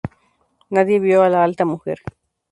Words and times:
Nadie 0.77 0.97
vio 1.03 1.21
a 1.21 1.29
la 1.29 1.43
alta 1.43 1.63
mujer. 1.63 1.99